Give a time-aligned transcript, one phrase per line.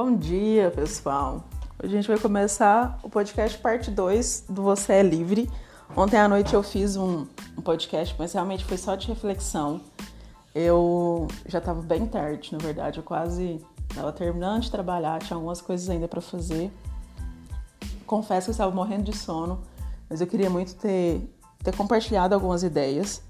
[0.00, 1.42] Bom dia, pessoal.
[1.82, 5.50] Hoje a gente vai começar o podcast parte 2 do Você é Livre.
[5.96, 9.80] Ontem à noite eu fiz um, um podcast, mas realmente foi só de reflexão.
[10.54, 13.60] Eu já estava bem tarde, na verdade, eu quase
[13.90, 16.70] estava terminando de trabalhar, tinha algumas coisas ainda para fazer.
[18.06, 19.60] Confesso que eu estava morrendo de sono,
[20.08, 21.28] mas eu queria muito ter,
[21.64, 23.20] ter compartilhado algumas ideias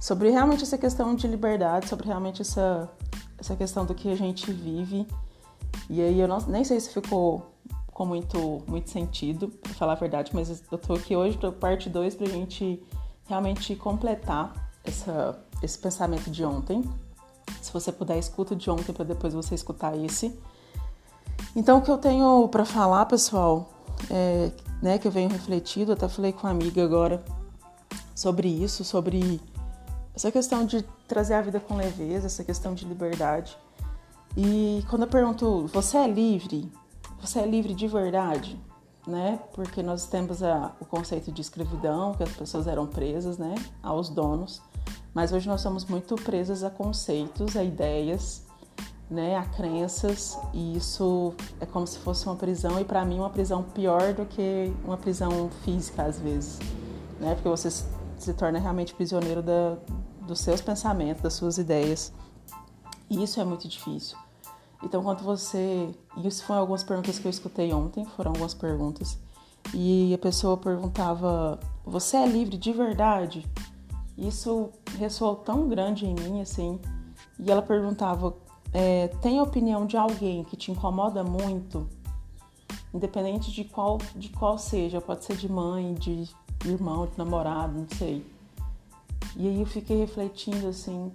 [0.00, 2.90] sobre realmente essa questão de liberdade, sobre realmente essa,
[3.38, 5.06] essa questão do que a gente vive.
[5.88, 7.52] E aí eu não, nem sei se ficou
[7.92, 11.88] com muito, muito sentido, para falar a verdade, mas eu tô aqui hoje para parte
[11.88, 12.82] 2 para a gente
[13.26, 16.84] realmente completar essa, esse pensamento de ontem.
[17.62, 20.38] Se você puder, escuta de ontem para depois você escutar esse.
[21.54, 23.70] Então, o que eu tenho para falar, pessoal,
[24.10, 27.24] é, né, que eu venho refletido, até falei com uma amiga agora
[28.14, 29.40] sobre isso, sobre
[30.14, 33.56] essa questão de trazer a vida com leveza, essa questão de liberdade.
[34.36, 36.70] E quando eu pergunto, você é livre?
[37.20, 38.60] Você é livre de verdade?
[39.06, 39.40] Né?
[39.54, 44.08] Porque nós temos a, o conceito de escravidão, que as pessoas eram presas, né, aos
[44.08, 44.60] donos.
[45.14, 48.44] Mas hoje nós somos muito presas a conceitos, a ideias,
[49.08, 53.30] né, a crenças, e isso é como se fosse uma prisão e para mim uma
[53.30, 56.58] prisão pior do que uma prisão física às vezes,
[57.20, 57.34] né?
[57.34, 59.76] Porque você se torna realmente prisioneiro da,
[60.26, 62.12] dos seus pensamentos, das suas ideias.
[63.08, 64.18] E isso é muito difícil.
[64.82, 65.90] Então, quando você.
[66.24, 69.18] Isso foram algumas perguntas que eu escutei ontem, foram algumas perguntas.
[69.74, 73.46] E a pessoa perguntava: Você é livre de verdade?
[74.16, 76.78] Isso ressoou tão grande em mim, assim.
[77.38, 78.34] E ela perguntava:
[78.72, 81.88] é, Tem a opinião de alguém que te incomoda muito?
[82.92, 86.28] Independente de qual, de qual seja, pode ser de mãe, de
[86.64, 88.24] irmão, de namorado, não sei.
[89.36, 91.12] E aí eu fiquei refletindo assim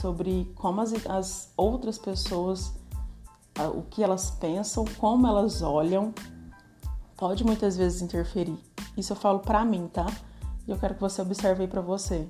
[0.00, 2.72] sobre como as, as outras pessoas,
[3.74, 6.14] o que elas pensam, como elas olham,
[7.16, 8.58] pode muitas vezes interferir.
[8.96, 10.06] Isso eu falo pra mim, tá?
[10.66, 12.28] E eu quero que você observe aí pra você.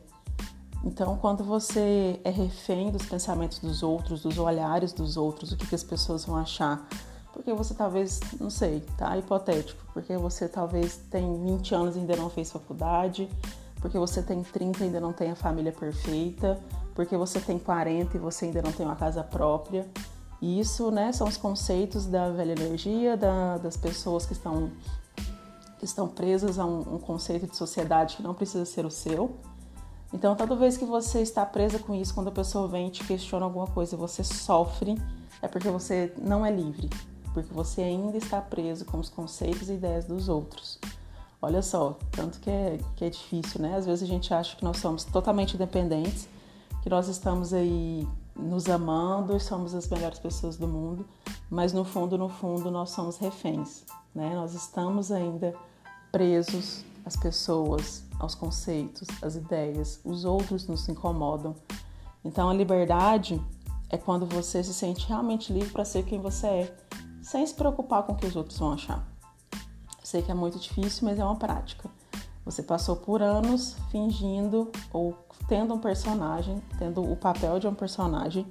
[0.85, 5.67] Então, quando você é refém dos pensamentos dos outros, dos olhares dos outros, o que,
[5.67, 6.87] que as pessoas vão achar,
[7.33, 9.17] porque você talvez, não sei, tá?
[9.17, 13.29] Hipotético, porque você talvez tem 20 anos e ainda não fez faculdade,
[13.81, 16.59] porque você tem 30 e ainda não tem a família perfeita,
[16.99, 19.87] porque você tem 40 e você ainda não tem uma casa própria.
[20.43, 24.73] E isso, né, são os conceitos da velha energia, da, das pessoas que estão,
[25.79, 29.37] que estão presas a um, um conceito de sociedade que não precisa ser o seu.
[30.13, 33.05] Então, toda vez que você está presa com isso, quando a pessoa vem e te
[33.05, 35.01] questiona alguma coisa e você sofre,
[35.41, 36.91] é porque você não é livre,
[37.33, 40.81] porque você ainda está preso com os conceitos e ideias dos outros.
[41.41, 43.77] Olha só, tanto que é, que é difícil, né?
[43.77, 46.29] Às vezes a gente acha que nós somos totalmente independentes,
[46.89, 51.07] que nós estamos aí nos amando e somos as melhores pessoas do mundo,
[51.51, 53.85] mas no fundo, no fundo, nós somos reféns,
[54.15, 54.35] né?
[54.35, 55.55] Nós estamos ainda
[56.11, 61.55] presos às pessoas, aos conceitos, às ideias, os outros nos incomodam.
[62.25, 63.39] Então a liberdade
[63.91, 66.77] é quando você se sente realmente livre para ser quem você é,
[67.21, 69.07] sem se preocupar com o que os outros vão achar.
[70.03, 71.91] Sei que é muito difícil, mas é uma prática.
[72.49, 75.15] Você passou por anos fingindo ou
[75.47, 78.47] tendo um personagem, tendo o papel de um personagem,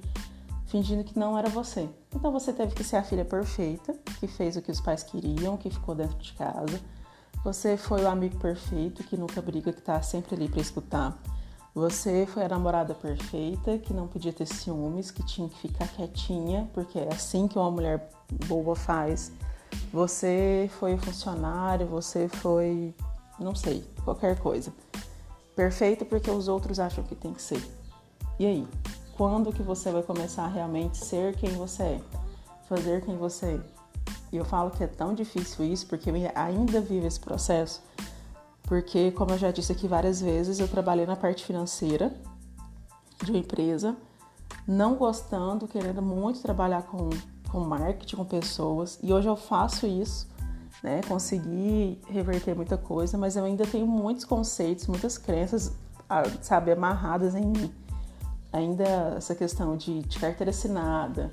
[0.66, 1.88] fingindo que não era você.
[2.14, 5.56] Então você teve que ser a filha perfeita, que fez o que os pais queriam,
[5.56, 6.80] que ficou dentro de casa.
[7.42, 11.20] Você foi o amigo perfeito, que nunca briga, que tá sempre ali para escutar.
[11.74, 16.70] Você foi a namorada perfeita, que não podia ter ciúmes, que tinha que ficar quietinha,
[16.72, 18.08] porque é assim que uma mulher
[18.46, 19.32] boa faz.
[19.92, 22.94] Você foi funcionário, você foi,
[23.38, 24.72] não sei, qualquer coisa.
[25.54, 27.62] Perfeito porque os outros acham que tem que ser.
[28.38, 28.68] E aí?
[29.16, 32.00] Quando que você vai começar a realmente ser quem você é?
[32.68, 33.60] Fazer quem você é?
[34.30, 37.82] E eu falo que é tão difícil isso porque eu ainda vivo esse processo.
[38.62, 42.14] Porque, como eu já disse aqui várias vezes, eu trabalhei na parte financeira
[43.24, 43.96] de uma empresa,
[44.66, 47.08] não gostando, querendo muito trabalhar com
[47.48, 50.28] com marketing, com pessoas, e hoje eu faço isso,
[50.82, 51.00] né?
[51.06, 55.72] Consegui reverter muita coisa, mas eu ainda tenho muitos conceitos, muitas crenças,
[56.40, 57.72] sabe, amarradas em mim.
[58.52, 61.30] Ainda essa questão de, de carteira assinada,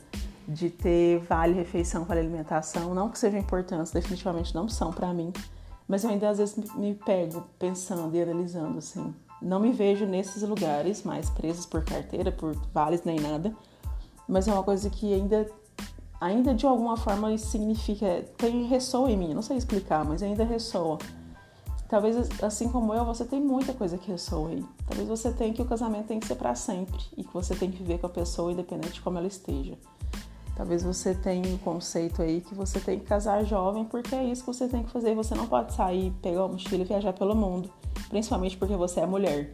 [0.47, 5.31] de ter vale refeição, vale alimentação, não que sejam importantes, definitivamente não são para mim,
[5.87, 9.13] mas eu ainda às vezes me pego pensando e analisando assim.
[9.41, 13.55] Não me vejo nesses lugares mais presos por carteira, por vales nem nada,
[14.27, 15.47] mas é uma coisa que ainda
[16.19, 20.43] ainda de alguma forma isso significa, tem ressoa em mim, não sei explicar, mas ainda
[20.43, 20.97] ressoa.
[21.87, 24.65] Talvez assim como eu, você tem muita coisa que ressoa aí.
[24.87, 27.69] Talvez você tenha que o casamento tem que ser para sempre e que você tem
[27.69, 29.77] que viver com a pessoa independente de como ela esteja.
[30.55, 34.41] Talvez você tenha o conceito aí que você tem que casar jovem porque é isso
[34.41, 35.13] que você tem que fazer.
[35.13, 37.69] Você não pode sair, pegar uma mochila e viajar pelo mundo,
[38.09, 39.53] principalmente porque você é mulher.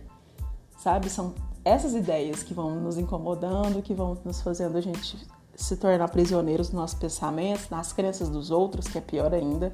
[0.77, 1.09] Sabe?
[1.09, 1.33] São
[1.65, 5.17] essas ideias que vão nos incomodando, que vão nos fazendo a gente
[5.63, 9.73] se tornar prisioneiros dos nossos pensamentos, nas crenças dos outros, que é pior ainda.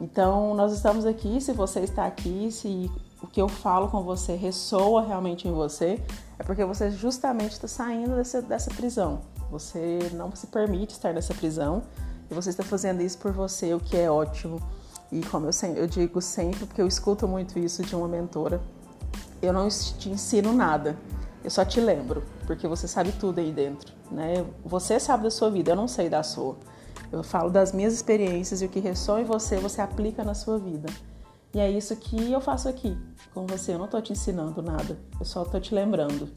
[0.00, 1.40] Então, nós estamos aqui.
[1.40, 2.90] Se você está aqui, se
[3.22, 6.02] o que eu falo com você ressoa realmente em você,
[6.38, 9.20] é porque você justamente está saindo dessa, dessa prisão.
[9.50, 11.82] Você não se permite estar nessa prisão
[12.30, 14.60] e você está fazendo isso por você, o que é ótimo.
[15.12, 18.60] E como eu, eu digo sempre, porque eu escuto muito isso de uma mentora,
[19.42, 20.96] eu não te ensino nada,
[21.44, 24.44] eu só te lembro, porque você sabe tudo aí dentro, né?
[24.64, 26.56] Você sabe da sua vida, eu não sei da sua.
[27.10, 30.58] Eu falo das minhas experiências e o que ressoa em você, você aplica na sua
[30.58, 30.88] vida.
[31.54, 32.96] E é isso que eu faço aqui
[33.34, 33.74] com você.
[33.74, 36.28] Eu não estou te ensinando nada, eu só estou te lembrando.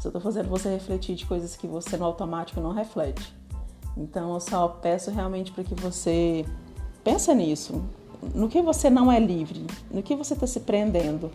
[0.00, 3.34] Só estou fazendo você refletir de coisas que você no automático não reflete.
[3.96, 6.44] Então eu só peço realmente para que você
[7.02, 7.82] pense nisso.
[8.34, 11.30] No que você não é livre, no que você está se prendendo,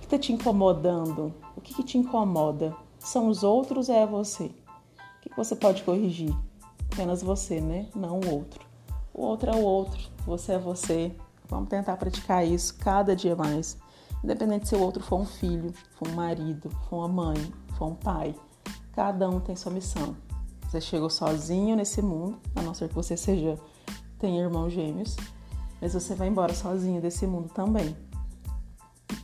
[0.00, 2.74] que está te incomodando, o que, que, te incomoda.
[2.98, 4.44] São os outros ou é você?
[4.44, 6.34] O que, que você pode corrigir?
[6.92, 7.86] apenas você, né?
[7.94, 8.60] Não o outro.
[9.14, 11.14] O outro é o outro, você é você.
[11.48, 13.78] Vamos tentar praticar isso cada dia mais.
[14.22, 17.94] Independente se o outro for um filho, for um marido, for uma mãe, for um
[17.94, 18.34] pai.
[18.92, 20.16] Cada um tem sua missão.
[20.68, 23.56] Você chegou sozinho nesse mundo, a não ser que você seja
[24.18, 25.14] tem irmãos gêmeos,
[25.80, 27.96] mas você vai embora sozinho desse mundo também.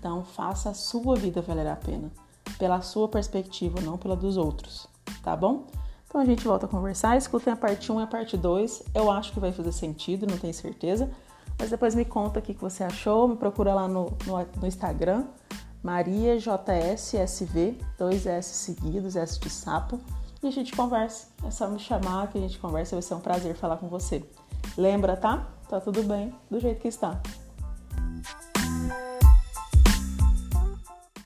[0.05, 2.13] Então faça a sua vida valer a pena,
[2.59, 4.87] pela sua perspectiva, não pela dos outros,
[5.23, 5.65] tá bom?
[6.07, 8.83] Então a gente volta a conversar, escutem a parte 1 e a parte 2.
[8.95, 11.11] Eu acho que vai fazer sentido, não tenho certeza.
[11.59, 15.25] Mas depois me conta o que você achou, me procura lá no, no, no Instagram,
[15.83, 19.99] MariaJSSV, dois S seguidos, S de sapo,
[20.43, 21.29] e a gente conversa.
[21.47, 24.23] É só me chamar que a gente conversa, vai ser um prazer falar com você.
[24.77, 25.49] Lembra, tá?
[25.67, 27.23] Tá tudo bem, do jeito que está.